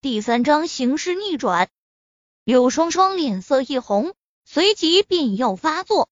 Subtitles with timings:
[0.00, 1.68] 第三章形势逆转。
[2.44, 6.08] 柳双双脸色一红，随即便要发作，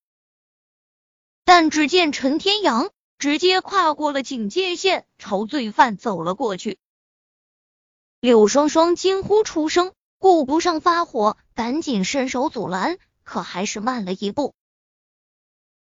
[1.44, 6.80] 但只见陈天阳直接跨过了警戒线，朝罪犯走了过去。
[8.18, 14.52] 柳双双惊呼出声，顾不上发火，赶紧伸手阻拦，可还是慢了一步。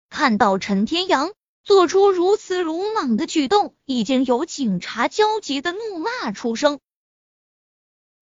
[0.10, 1.32] 看到陈天阳
[1.64, 6.82] 做出如此鲁莽的举动，已经有警察焦急的怒骂出声。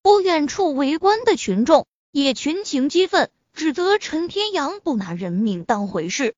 [0.04, 6.36] 不远处围观的群众也群情激愤，指责陈天阳不拿人命当回事。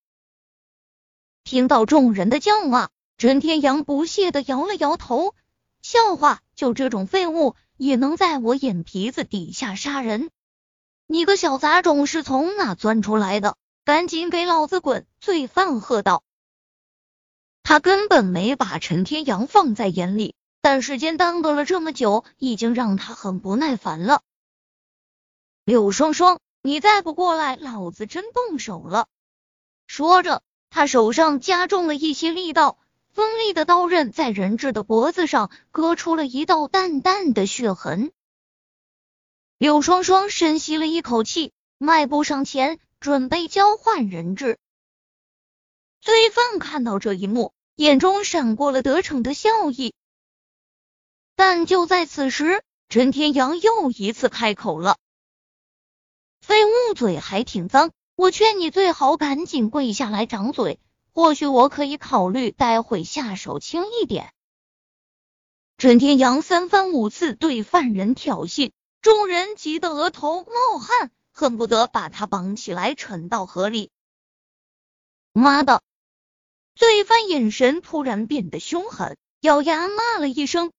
[1.44, 5.34] 听到众人的叫骂，陈天阳不屑的摇了摇头
[5.81, 10.30] ：“笑话，就这种废物也能在我眼皮子底下杀人？
[11.08, 13.58] 你个小杂种是从哪钻出来的？
[13.84, 16.22] 赶紧给老子滚！”罪犯喝道。
[17.63, 20.36] 他根本没把陈天阳放在眼里。
[20.65, 24.23] 但时间耽搁了这么久，已经让他很不耐烦了。
[25.63, 29.05] 柳双双，你再不过来，老子真动手了！
[29.85, 30.41] 说着，
[30.72, 32.80] 他手上加重了一些力道，
[33.13, 38.11] 锋利的刀刃在人质的脖子上割出了一道淡淡的血痕。
[39.59, 44.57] 柳双双深吸了一口气，迈步上前，准备交换人质。
[46.02, 49.94] 罪犯看到这一幕，眼中闪过了得逞的笑意。
[51.36, 54.97] 但就在此时，陈天阳又一次开口了
[56.39, 60.80] ：“废物嘴还挺脏，我劝你最好赶紧跪下来掌嘴，
[61.11, 64.33] 或许我可以考虑待会下手轻一点。”
[65.78, 73.91] 陈天阳三番五次对犯人挑衅，众人急得额头冒汗，恨不得把他绑起来沉到河里。
[75.33, 75.81] 妈的！
[76.75, 80.72] 罪犯眼神突然变得凶狠，咬牙骂了一声。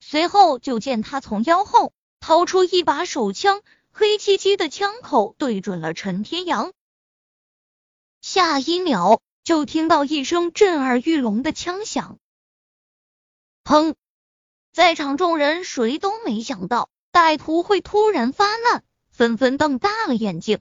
[0.00, 3.62] 随后就见他从腰后掏出一把手枪，
[3.92, 6.72] 黑漆漆的枪口对准了陈天阳。
[8.20, 12.18] 下一秒，就听到一声震耳欲聋的枪响，
[13.64, 13.94] 砰！
[14.72, 20.60] 在场众人谁都没想到歹徒会突然发难，纷纷瞪大了眼睛。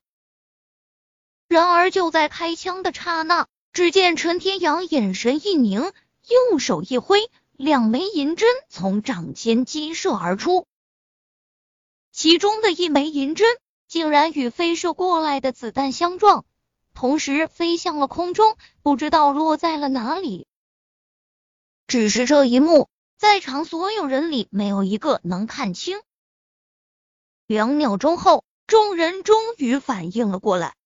[1.48, 7.30] 然而就在开枪的刹那，只见陈天阳眼神一凝，右手一挥。
[7.60, 10.66] 两枚银针从掌间激射而出，
[12.10, 13.46] 其中的一枚银针
[13.86, 16.46] 竟然与飞射过来的子弹相撞，
[16.94, 20.48] 同时飞向了空中，不知道落在了哪里。
[21.86, 22.88] 只是这一幕，
[23.18, 26.00] 在场所有人里没有一个能看清。
[27.46, 30.78] 两秒钟后，众人终于反应了过来，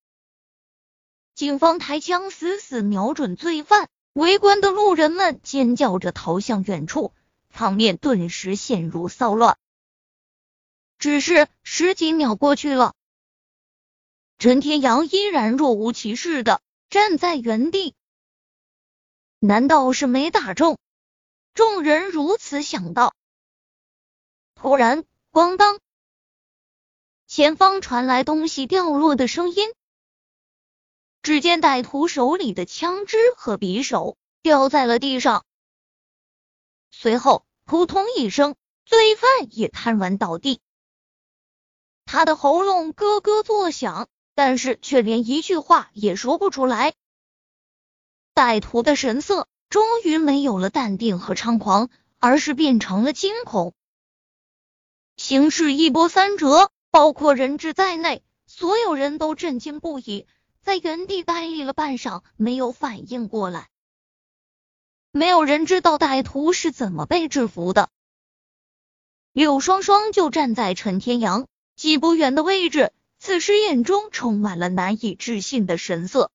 [1.35, 3.91] 警方抬枪死死瞄准罪犯。
[4.13, 7.13] 围观的路人们尖叫着逃向远处，
[7.49, 9.57] 场面顿时陷入骚乱。
[10.99, 12.93] 只是十几秒过去了，
[14.37, 17.95] 陈天阳依然若无其事的站在原地。
[19.39, 20.77] 难道是没打中？
[21.55, 23.15] 众人如此想到。
[24.53, 25.79] 突然，咣当，
[27.25, 29.73] 前方传来东西掉落的声音。
[31.23, 35.45] 只见歹徒手里的枪支和匕首掉在了地上，
[36.91, 40.59] 随后扑通一声，罪犯也瘫软倒地，
[42.03, 46.93] 他的喉咙咯咯作响，但是却连一句话也说不出来。
[48.35, 53.73] 歹徒的神色终于没有了淡定和猖狂，而是变成了惊恐。
[55.15, 60.27] 形势一波三折，包括人质在内，所有人都震惊不已。
[60.63, 63.67] 在原地呆立了半晌，没有反应过来。
[65.11, 67.89] 没有人知道歹徒是怎么被制服的。
[69.33, 76.31] 柳双双就站在陈天阳几步远的位置，此时眼中充满了难以置信的神色。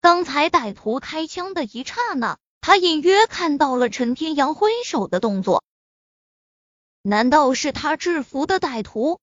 [0.00, 5.62] 刚才歹徒开枪的一刹那，他隐约看到了陈天阳挥手的动作。
[7.02, 9.20] 难道是他制服的歹徒？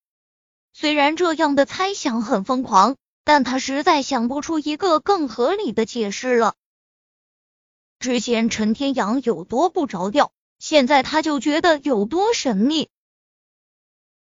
[0.71, 2.95] 虽然这样的猜想很疯狂。
[3.25, 6.53] 但他实在想不出一个更合理的解释了。
[7.97, 12.87] 之前陈天阳有多不着调，现在他就觉得有多神秘。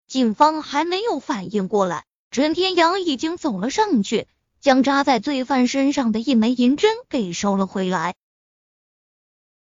[0.06, 4.28] 警方还没有反应过来，陈天阳已经走了上去，
[4.60, 8.16] 将扎在罪犯身上的一枚银针给收了回来。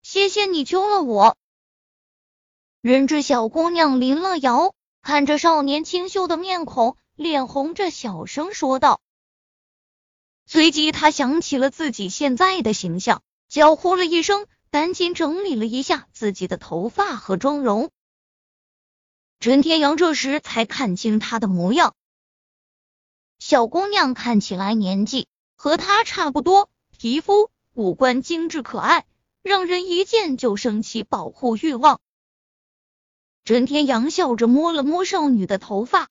[0.03, 1.37] 谢谢你救了我。
[2.81, 4.73] 人质小姑娘林乐瑶
[5.03, 9.03] 看着少年清秀的面孔，脸红着小声说道。
[10.47, 17.91] 随即，他想起了自己现在的形象，娇呼了一声，赶紧整理了一下自己的头发和妆容。
[19.41, 21.95] 陈天阳这时才看清她的模样。
[23.39, 25.27] 小姑娘看起来年纪
[25.57, 29.05] 和他差不多，皮肤五官精致可爱，
[29.43, 32.01] 让人一见就生起保护欲望。
[33.45, 36.09] 陈天阳笑着摸了摸少女的头发，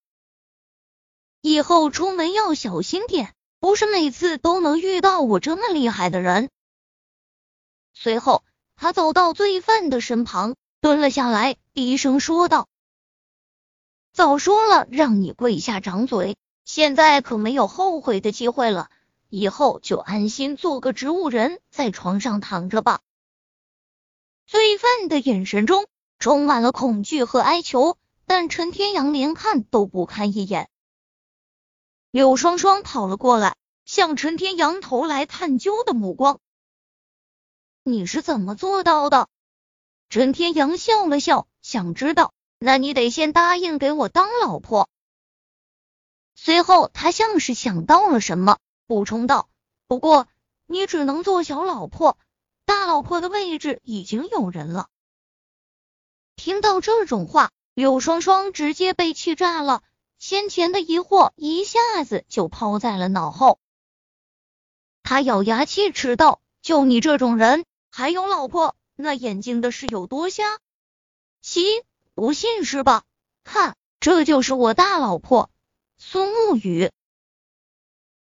[1.42, 3.35] 以后出门要小心点，
[3.66, 6.52] 不是每次都能遇到我这么厉害的人。
[7.96, 8.44] 随后，
[8.76, 12.68] 他走到罪犯的身旁，蹲了下来，低声说道
[14.14, 18.92] ：“早说了让你跪下掌嘴。”现在可没有后悔的机会了，
[19.30, 23.00] 以后就安心做个植物人，在床上躺着吧。
[24.46, 25.88] 罪犯的眼神中
[26.20, 27.98] 充满了恐惧和哀求，
[28.28, 30.70] 但陈天阳连看都不看一眼。
[32.16, 36.40] 柳双双跑了过来，向陈天阳投来探究的目光
[37.84, 39.28] ：“你是怎么做到的？”
[40.08, 44.88] 陈天阳笑了笑，想知道，那你得先答应给我当老婆。
[46.36, 49.50] 随后，他像是想到了什么，补充道
[49.86, 50.30] ：“不过
[50.68, 52.18] 你只能做小老婆，
[52.64, 54.88] 大老婆的位置已经有人了。”
[56.38, 59.84] 听到这种话，柳双双直接被气炸了，
[60.18, 63.60] 先前的疑惑一下子就抛在了脑后。
[65.04, 70.60] 他咬牙切齿道：“就你这种人，还有老婆，那眼睛的是有多瞎？
[71.42, 71.64] 嘻，
[72.16, 73.04] 不信是吧？
[73.44, 75.52] 看，这就是我大老婆。”
[75.98, 76.92] 苏沐雨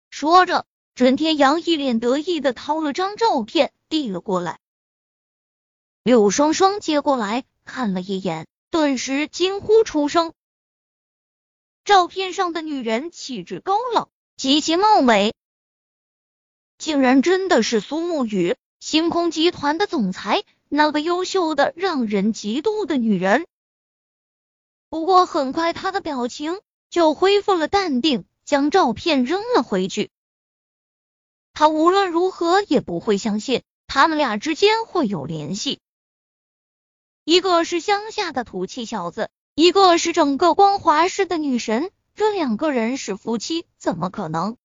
[0.09, 4.59] 说着，陈天阳一脸得意的掏了张照片递了过来。
[6.03, 10.33] 柳双双接过来看了一眼，顿时惊呼出声。
[11.87, 15.33] 照片上的女人气质高冷，极其貌美，
[16.77, 23.47] 竟然真的是苏沐雨，星空集团的总裁，那个优秀的让人嫉妒的女人。
[24.89, 26.59] 不过很快，她的表情。
[26.89, 30.09] 就恢复了淡定，将照片扔了回去。
[31.53, 35.81] 他无论如何也不会相信他们俩之间会有联系。
[37.25, 39.29] 一个是乡下的土气小子，
[39.59, 44.55] 一个是整个光华市的女神，这两个人是夫妻，怎么可能？